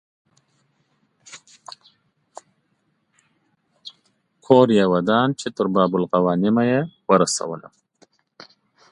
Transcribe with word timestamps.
کور 4.45 4.67
یې 4.77 4.85
ودان 4.93 5.29
چې 5.39 5.47
تر 5.57 5.65
باب 5.73 5.91
الغوانمه 5.95 6.63
یې 6.71 6.79
ورسولم. 7.09 7.73